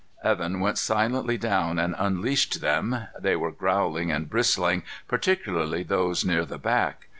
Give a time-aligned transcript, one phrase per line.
[0.23, 3.05] Evan went silently down and unleashed them.
[3.19, 7.09] They were growling and bristling, particularly those near the back.